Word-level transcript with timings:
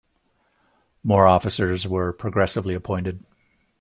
More 1.03 1.27
officers 1.27 1.87
were 1.87 2.11
progressively 2.11 2.73
appointed. 2.73 3.23